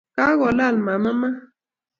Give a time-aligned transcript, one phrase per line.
[0.15, 1.35] Kagolaal mama maat